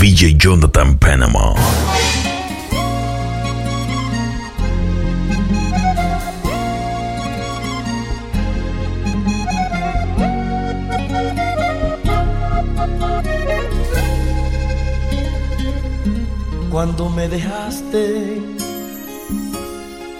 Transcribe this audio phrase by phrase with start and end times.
[0.00, 1.54] VJ Jonathan Panama.
[16.70, 18.40] Cuando me dejaste,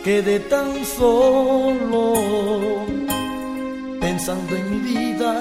[0.03, 2.15] quedé tan solo,
[4.01, 5.41] pensando en mi vida,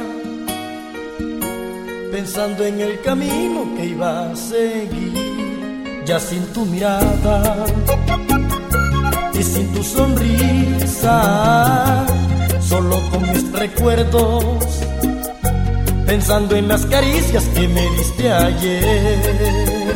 [2.18, 7.68] pensando en el camino que iba a seguir, ya sin tu mirada
[9.40, 11.18] y sin tu sonrisa,
[12.60, 14.44] solo con mis recuerdos,
[16.08, 19.94] pensando en las caricias que me diste ayer.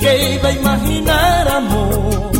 [0.00, 2.30] Que iba a imaginar, amor,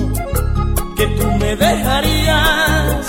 [0.97, 3.07] que tú me dejarías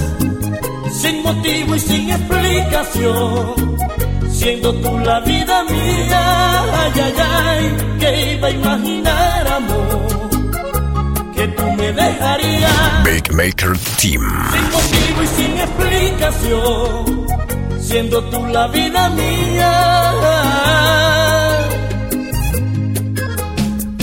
[0.91, 3.77] sin motivo y sin explicación,
[4.45, 6.22] siendo tú la vida mía,
[6.81, 10.08] ay, ay, ay, que iba a imaginar, amor,
[11.35, 14.24] que tú me dejarías Big Maker Team.
[14.54, 17.27] sin motivo y sin explicación,
[17.79, 19.71] siendo tú la vida mía.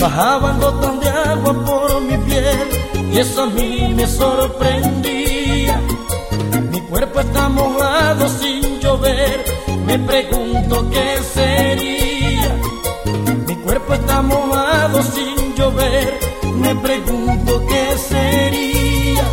[0.01, 2.67] Bajaban gotas de agua por mi piel
[3.13, 5.79] y eso a mí me sorprendía.
[6.69, 9.52] Mi cuerpo está mojado sin llover,
[9.93, 12.55] me pregunto qué sería.
[13.47, 16.19] Mi cuerpo está mojado sin llover,
[16.55, 19.23] me pregunto qué sería.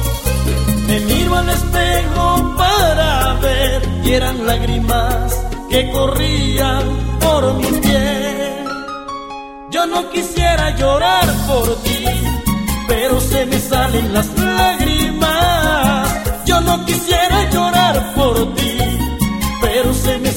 [0.87, 5.35] Me miro al espejo para ver y eran lágrimas
[5.71, 6.85] que corrían
[7.21, 8.65] por mi piel.
[9.71, 12.05] Yo no quisiera llorar por ti,
[12.87, 16.09] pero se me salen las lágrimas.
[16.45, 18.79] Yo no quisiera llorar por ti,
[19.63, 20.30] pero se me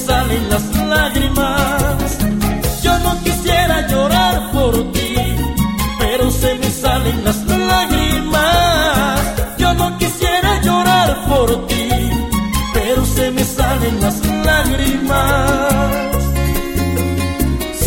[0.53, 2.17] las lágrimas.
[2.83, 5.15] Yo no quisiera llorar por ti,
[5.99, 7.39] pero se me salen las
[7.71, 9.19] lágrimas.
[9.57, 11.89] Yo no quisiera llorar por ti,
[12.73, 14.17] pero se me salen las
[14.49, 15.91] lágrimas.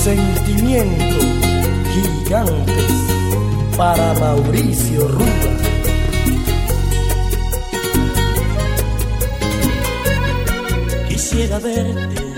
[0.06, 1.24] Sentimientos
[1.94, 2.92] gigantes
[3.76, 5.52] para Mauricio Ruda.
[11.08, 12.35] Quisiera verte,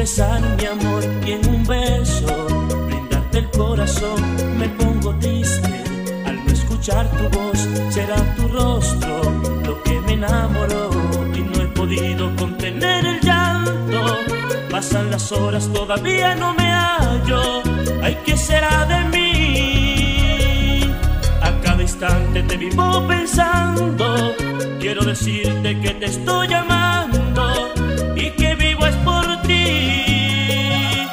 [0.00, 2.46] expresar mi amor y en un beso
[2.86, 4.18] brindarte el corazón.
[4.58, 5.84] Me pongo triste
[6.24, 9.20] al no escuchar tu voz, será tu rostro
[9.62, 10.90] lo que me enamoró
[11.34, 14.16] y no he podido contener el llanto.
[14.70, 17.62] Pasan las horas, todavía no me hallo.
[18.02, 20.80] Ay, ¿qué será de mí?
[21.42, 24.34] A cada instante te vivo pensando.
[24.80, 27.52] Quiero decirte que te estoy llamando
[28.16, 29.19] y que vivo es por
[29.50, 31.06] ti.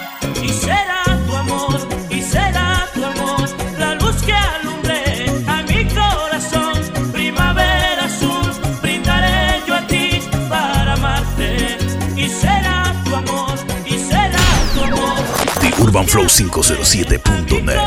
[0.48, 3.48] Y será tu amor, y será tu amor,
[3.80, 5.02] la luz que alumbre
[5.48, 6.76] a mi corazón.
[7.12, 10.06] Primavera azul, brindaré yo a ti
[10.50, 11.78] para amarte.
[12.16, 13.56] Y será tu amor,
[13.86, 15.18] y será tu amor.
[15.62, 17.80] The UrbanFlow507.net.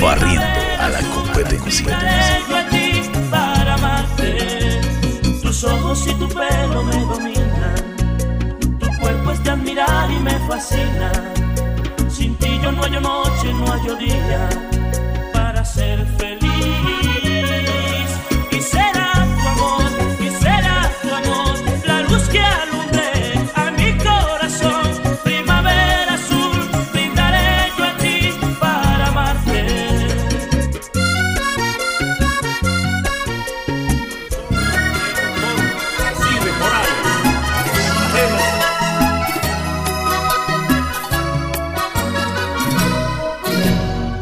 [0.00, 1.86] Barriendo a la competencia.
[1.86, 2.86] Brindaré yo a ti
[3.30, 4.80] para amarte.
[5.42, 7.87] Tus ojos y tu pelo me dominan.
[9.48, 11.10] Admirar y me fascina.
[12.08, 14.68] Sin ti yo no hallo noche, no hallo día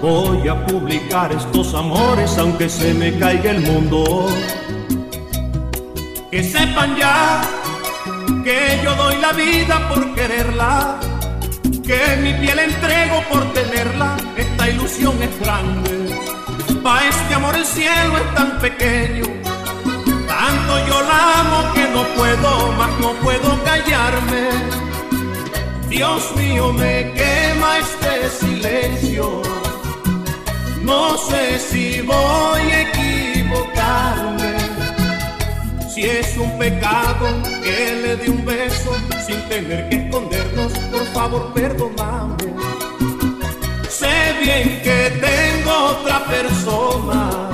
[0.09, 4.29] Voy a publicar estos amores aunque se me caiga el mundo.
[6.31, 7.43] Que sepan ya
[8.45, 11.01] que yo doy la vida por quererla,
[11.85, 14.17] que mi piel entrego por tenerla.
[14.37, 16.17] Esta ilusión es grande,
[16.85, 19.25] pa' este amor el cielo es tan pequeño.
[20.29, 24.51] Tanto yo la amo que no puedo más, no puedo callarme.
[25.89, 29.66] Dios mío, me quema este silencio.
[30.87, 34.55] No sé si voy a equivocarme.
[35.93, 37.27] Si es un pecado
[37.65, 38.93] que le dé un beso
[39.27, 42.37] sin tener que escondernos, por favor perdóname.
[43.89, 47.51] Sé bien que tengo otra persona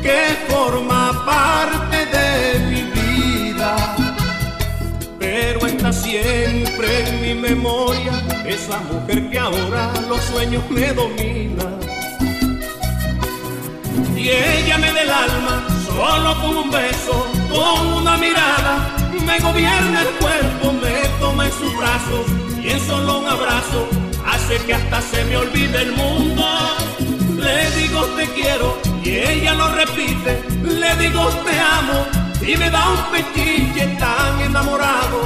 [0.00, 3.74] que forma parte de mi vida,
[5.18, 8.12] pero está siempre en mi memoria
[8.46, 11.87] esa mujer que ahora los sueños me domina.
[14.30, 18.94] Ella me da el alma solo con un beso, con una mirada,
[19.24, 22.26] me gobierna el cuerpo, me toma en sus brazos
[22.62, 23.88] y en solo un abrazo
[24.26, 26.44] hace que hasta se me olvide el mundo.
[27.36, 32.06] Le digo te quiero y ella lo repite, le digo te amo
[32.42, 35.20] y me da un pechiche tan enamorado,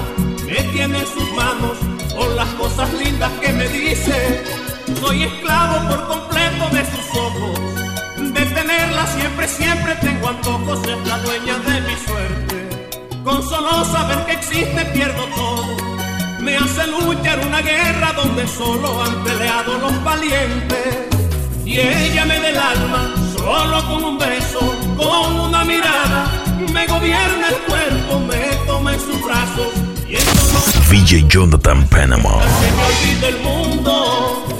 [0.46, 1.76] me tiene en sus manos
[2.14, 4.44] con las cosas lindas que me dice.
[5.00, 7.58] Soy esclavo por completo de sus ojos,
[8.72, 12.68] tenerla siempre, siempre tengo antojos, es la dueña de mi suerte.
[13.24, 15.76] Con solo saber que existe pierdo todo,
[16.40, 21.08] me hace luchar una guerra donde solo han peleado los valientes.
[21.64, 24.60] Y ella me da el alma, solo con un beso,
[24.96, 26.30] con una mirada,
[26.72, 29.68] me gobierna el cuerpo, me toma en sus brazos
[30.08, 30.16] y
[30.90, 32.30] VJ Jonathan Panama.
[32.60, 34.51] Se me olvida el mundo.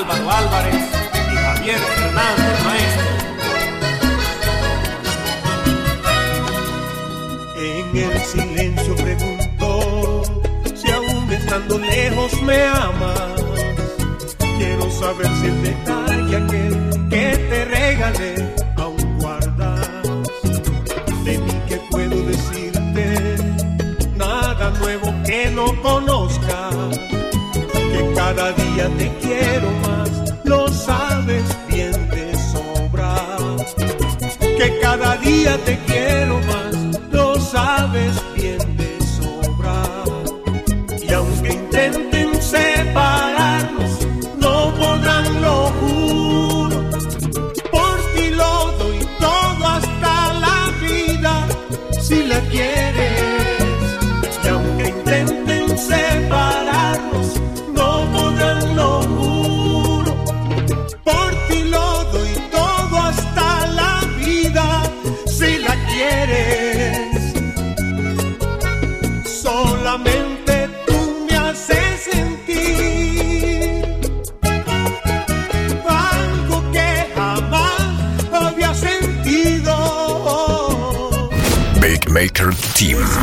[0.00, 0.82] Álvaro Álvarez
[1.30, 3.06] y Javier Fernández Maestro.
[7.58, 10.22] En el silencio pregunto
[10.74, 13.42] si aún estando lejos me amas.
[14.56, 18.59] Quiero saber si el detalle aquel que te regalé
[35.40, 36.09] día te quiero
[69.90, 73.82] Solamente tú me haces sentir
[75.84, 77.82] algo que jamás
[78.32, 79.74] había sentido.
[81.80, 83.19] Big Maker Team.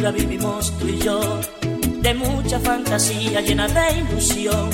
[0.00, 1.40] Aventura vivimos tú y yo,
[2.00, 4.70] de mucha fantasía llena de ilusión.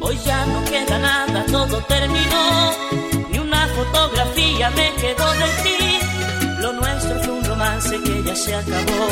[0.00, 2.72] Hoy ya no queda nada, todo terminó,
[3.30, 5.98] ni una fotografía me quedó de ti.
[6.60, 9.08] Lo nuestro fue un romance que ya se acabó,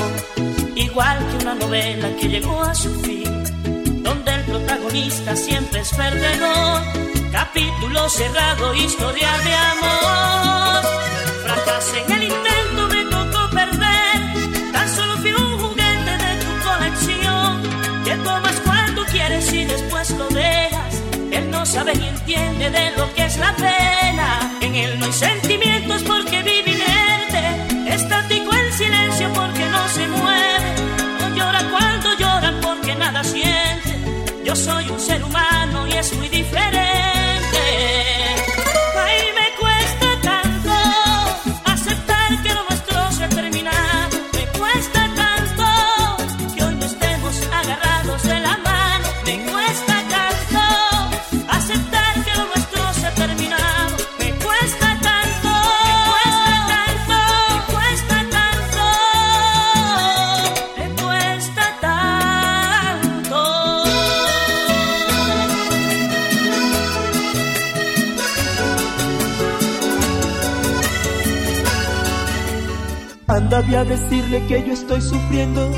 [0.76, 6.82] igual que una novela que llegó a su fin, donde el protagonista siempre es perdedor.
[7.32, 10.82] Capítulo cerrado, historia de amor.
[11.44, 12.49] Fracasé en el intento,
[21.60, 24.28] no sabe ni entiende de lo que es la pena.
[24.62, 27.94] En él no hay sentimientos porque vive inerte.
[27.96, 30.70] Estático el silencio porque no se mueve.
[31.20, 33.92] No llora cuando lloran porque nada siente.
[34.42, 36.79] Yo soy un ser humano y es muy diferente.
[73.52, 75.68] Anda a decirle que yo estoy sufriendo.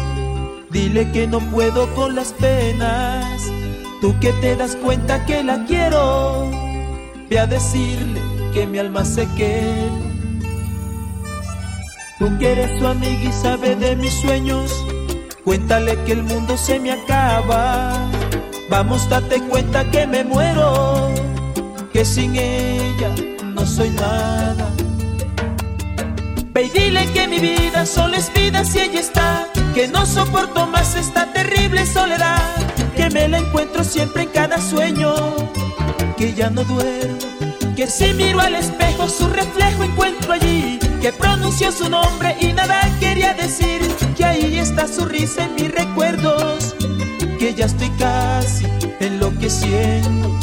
[0.69, 3.50] Dile que no puedo con las penas.
[4.02, 6.50] Tú que te das cuenta que la quiero,
[7.31, 8.21] ve a decirle
[8.52, 9.91] que mi alma se quede.
[12.19, 14.71] Tú que eres su amiga y sabe de mis sueños,
[15.43, 17.95] cuéntale que el mundo se me acaba.
[18.69, 21.11] Vamos, date cuenta que me muero,
[21.91, 23.14] que sin ella
[23.55, 24.69] no soy nada.
[26.54, 30.66] Ve y dile que mi vida solo es vida si ella está, que no soporto
[30.66, 32.42] más esta terrible soledad,
[32.94, 35.14] que me la encuentro siempre en cada sueño,
[36.18, 37.16] que ya no duermo,
[37.75, 42.82] que si miro al espejo su reflejo encuentro allí, que pronunció su nombre y nada
[43.00, 43.80] quería decir,
[44.14, 46.76] que ahí está su risa en mis recuerdos,
[47.38, 48.66] que ya estoy casi
[49.00, 50.38] enloqueciendo.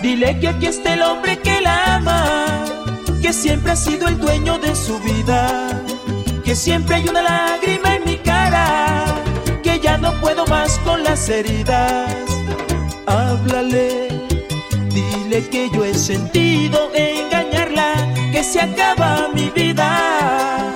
[0.00, 2.77] Dile que aquí está el hombre que la ama
[3.28, 5.82] que siempre ha sido el dueño de su vida,
[6.46, 9.04] que siempre hay una lágrima en mi cara,
[9.62, 12.10] que ya no puedo más con las heridas.
[13.04, 14.08] Háblale,
[14.94, 17.92] dile que yo he sentido engañarla,
[18.32, 20.72] que se acaba mi vida,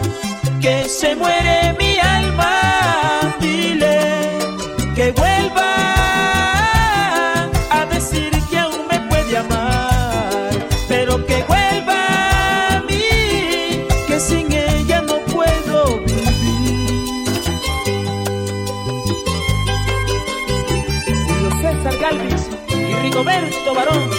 [0.60, 2.50] que se muere mi alma,
[23.12, 24.10] Rigoberto Barón.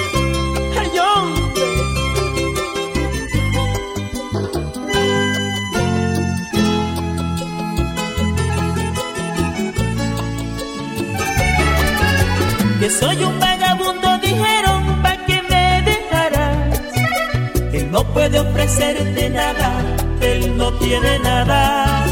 [0.79, 1.63] ¡Ay, hombre!
[12.79, 16.79] Que soy un vagabundo, dijeron, pa' que me dejaras.
[17.73, 22.05] Él no puede ofrecerte nada él no tiene nada.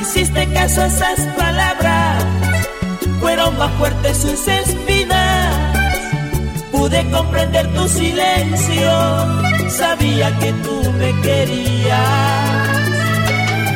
[0.00, 1.95] Hiciste caso a esas palabras,
[3.46, 5.54] fueron más fuertes sus espinas.
[6.72, 8.90] Pude comprender tu silencio,
[9.68, 12.68] sabía que tú me querías.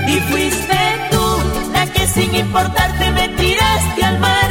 [0.08, 0.78] Y fuiste
[1.10, 1.38] tú
[1.72, 4.50] la que sin importarte me tiraste al mar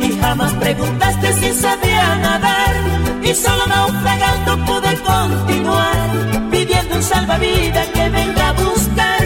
[0.00, 2.74] y jamás preguntaste si sabía nadar.
[3.22, 9.20] Y solo naufragando pude continuar pidiendo un salvavidas que venga a buscar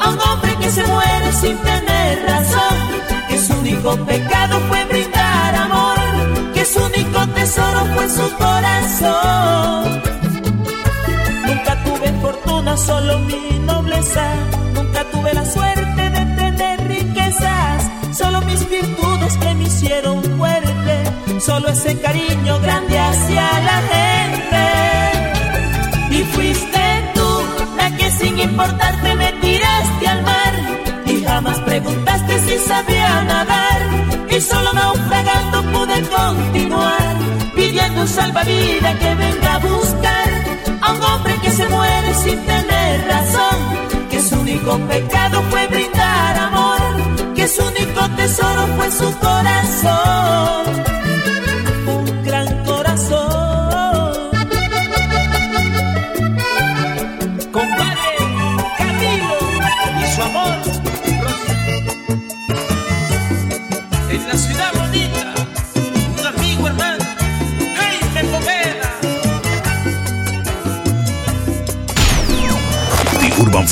[0.00, 2.76] a un hombre que se muere sin tener razón,
[3.28, 4.81] que su único pecado fue
[8.16, 10.02] su corazón.
[11.46, 14.26] Nunca tuve fortuna, solo mi nobleza,
[14.74, 20.94] nunca tuve la suerte de tener riquezas, solo mis virtudes que me hicieron fuerte,
[21.40, 24.64] solo ese cariño grande hacia la gente.
[26.10, 27.30] Y fuiste tú
[27.76, 30.54] la que sin importarte me tiraste al mar.
[31.06, 33.80] Y jamás preguntaste si sabía nadar.
[34.30, 35.61] Y solo naufragando
[38.02, 40.28] un salvavidas que venga a buscar
[40.80, 43.58] a un hombre que se muere sin tener razón
[44.10, 46.80] que su único pecado fue brindar amor
[47.36, 50.71] que su único tesoro fue su corazón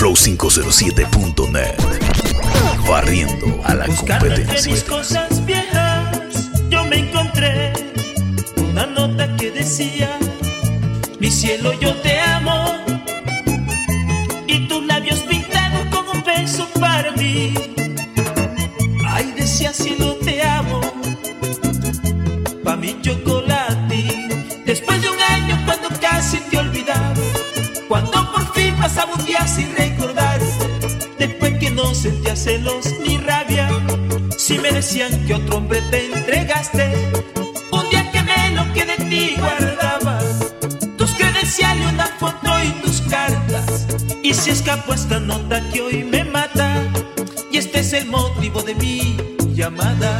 [0.00, 1.76] Flow507.net.
[2.88, 4.72] Barriendo a la Buscando competencia.
[4.72, 7.74] Mis cosas viejas, yo me encontré
[8.56, 10.08] una nota que decía:
[11.18, 12.76] Mi cielo, yo te amo.
[14.46, 17.52] Y tus labios pintados con un beso para mí.
[19.06, 20.80] Ay, decía: Cielo, te amo.
[22.64, 24.30] Pa' mi chocolate.
[24.64, 27.12] Después de un año, cuando casi te olvidaba,
[27.86, 29.89] cuando por fin pasaba un día sin reír.
[34.80, 36.90] Decían que otro hombre te entregaste.
[37.70, 40.18] Un día que me lo que de ti guardaba.
[40.96, 43.86] Tus credenciales, una foto y tus cartas.
[44.22, 46.82] Y si escapó esta nota que hoy me mata.
[47.52, 49.18] Y este es el motivo de mi
[49.54, 50.18] llamada.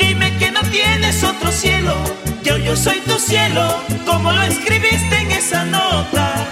[0.00, 1.94] Dime que no tienes otro cielo,
[2.52, 3.64] hoy yo soy tu cielo,
[4.04, 6.44] como lo escribiste en esa nota.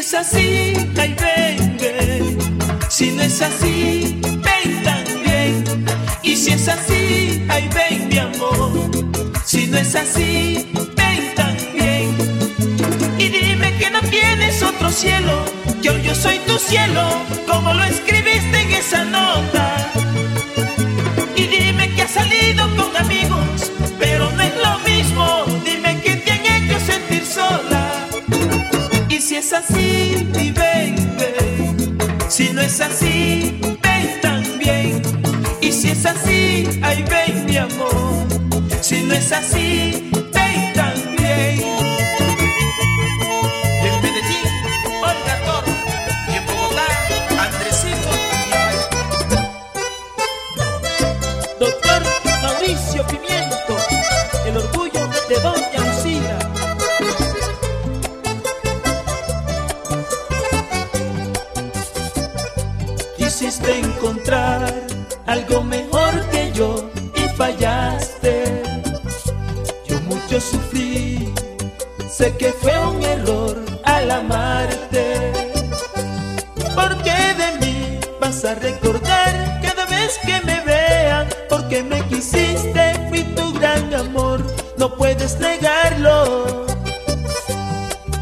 [0.00, 2.38] Es así, ay ven, ven.
[2.88, 5.84] Si no es así, ven también.
[6.22, 8.90] Y si es así, ay ven mi amor.
[9.44, 12.16] Si no es así, ven también.
[14.10, 15.44] tienes otro cielo,
[15.82, 17.06] que hoy yo soy tu cielo,
[17.46, 19.69] como lo escribiste en esa nota.
[29.50, 30.54] Es así, mi
[32.28, 35.02] si no es así, ven también.
[35.60, 38.28] Y si es así, ay ven mi amor,
[38.80, 40.89] si no es así, ven también.
[85.00, 86.66] Puedes negarlo.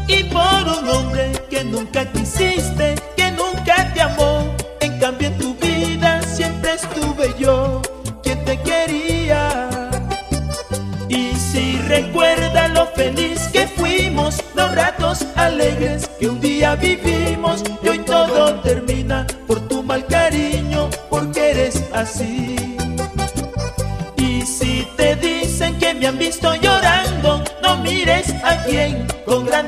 [0.07, 4.55] Y por un hombre que nunca quisiste, que nunca te amó,
[4.99, 7.81] cambio en tu vida siempre estuve yo
[8.23, 9.69] quien te quería.
[11.09, 17.61] Y si recuerda lo feliz que fuimos, los ratos alegres que un día vivimos,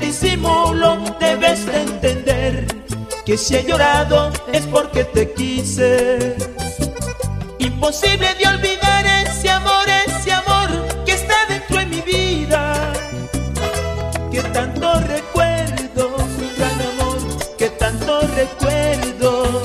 [0.02, 2.66] disimulo debes de entender
[3.26, 6.36] que si he llorado es porque te quise.
[7.60, 10.70] Imposible de olvidar ese amor, ese amor
[11.06, 12.94] que está dentro de mi vida.
[14.32, 17.18] Que tanto recuerdo, un gran amor,
[17.58, 19.62] que tanto recuerdo.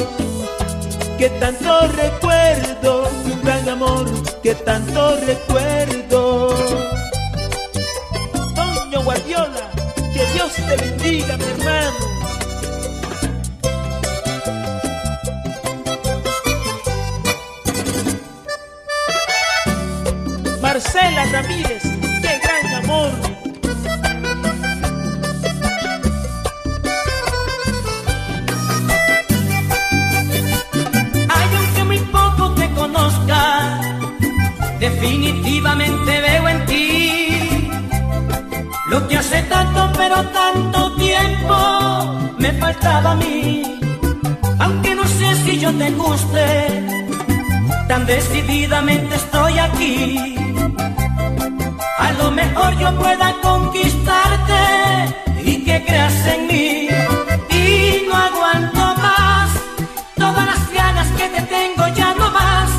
[1.19, 4.07] Que tanto recuerdo, un gran amor,
[4.43, 5.56] que tanto recuerdo.
[45.67, 46.47] Yo te guste,
[47.89, 50.37] tan decididamente estoy aquí
[51.99, 54.63] a lo mejor yo pueda conquistarte
[55.45, 56.89] y que creas en mí.
[57.51, 59.51] Y no aguanto más
[60.15, 62.71] todas las ganas que te tengo ya no más.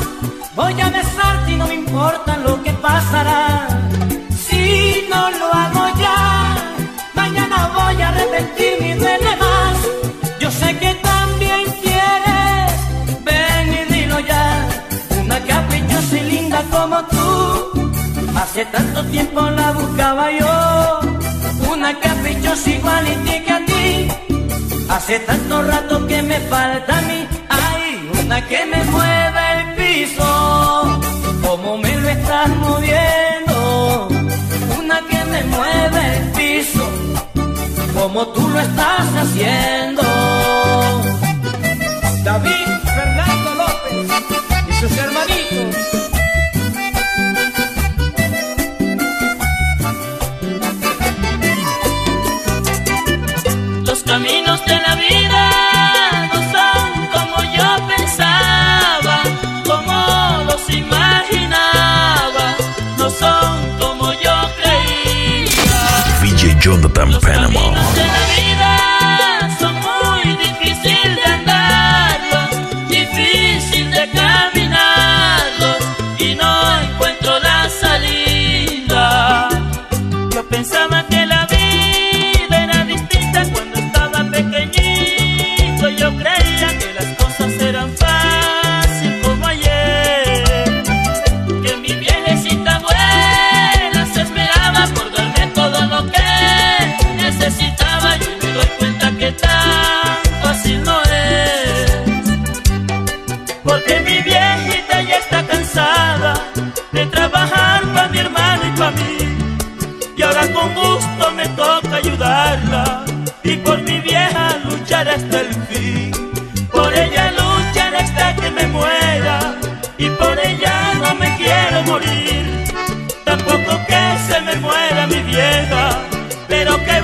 [0.54, 3.68] Voy a besarte y no me importa lo que pasará.
[4.46, 6.56] Si no lo hago ya,
[7.14, 8.67] mañana voy a arrepentirme
[18.58, 21.00] Hace tanto tiempo la buscaba yo,
[21.70, 24.08] una caprichosa igualita que a ti.
[24.88, 31.00] Hace tanto rato que me falta a mí, hay una que me mueve el piso,
[31.40, 34.08] como me lo estás moviendo.
[34.82, 36.84] Una que me mueve el piso,
[37.94, 39.87] como tú lo estás haciendo.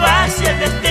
[0.05, 0.84] va a ser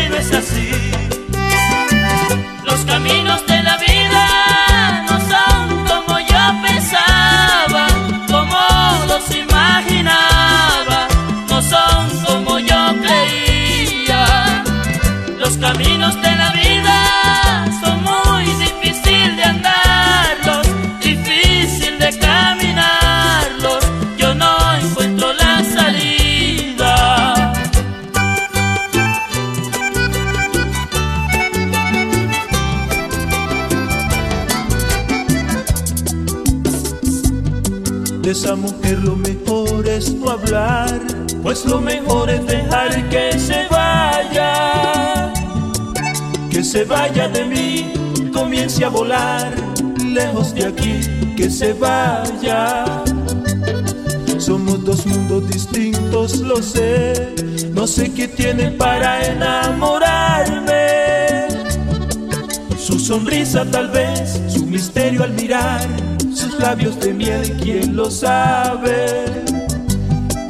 [47.06, 47.92] Vaya de mí,
[48.32, 49.54] comience a volar
[50.06, 51.02] lejos de aquí,
[51.36, 52.86] que se vaya.
[54.38, 57.36] Somos dos mundos distintos, lo sé.
[57.74, 60.78] No sé qué tiene para enamorarme.
[62.78, 65.86] Su sonrisa tal vez, su misterio al mirar,
[66.34, 69.26] sus labios de miel, quién lo sabe.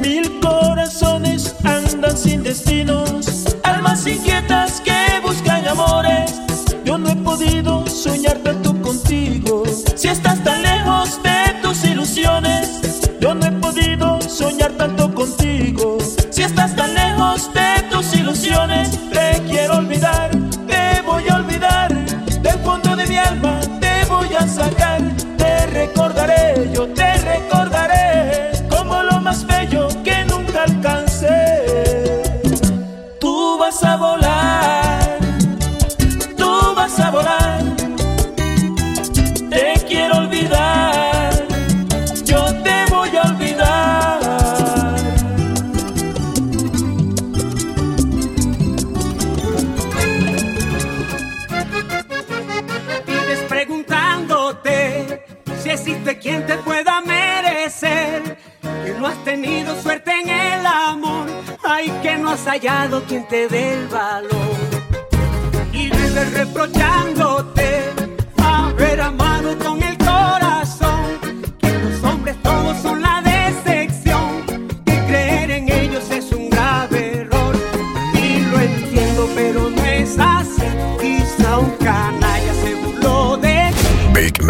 [0.00, 6.43] Mil corazones andan sin destinos, almas inquietas que buscan amores
[7.94, 9.62] soñar tanto contigo.
[9.94, 10.73] Si estás tan lejos.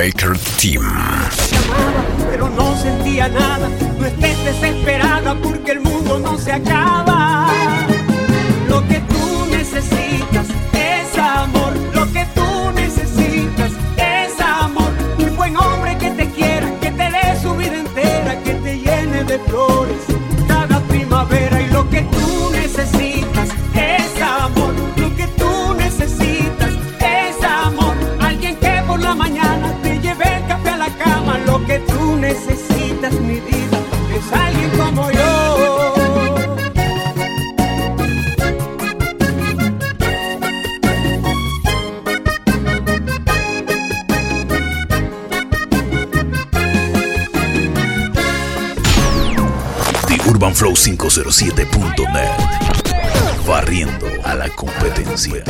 [0.04, 0.84] Maker Team.
[2.30, 7.48] Pero no sentía nada, no estés desesperada porque el mundo no se acaba.
[8.68, 14.92] Lo que tú necesitas es amor, lo que tú necesitas es amor.
[15.18, 19.24] Un buen hombre que te quiera, que te dé su vida entera, que te llene
[19.24, 20.13] de flores.
[50.54, 53.46] flow507.net.
[53.46, 55.42] Barriendo a la competencia.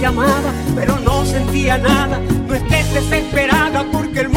[0.00, 2.20] llamaba, pero no sentía nada.
[2.46, 4.35] No estés desesperada porque el mundo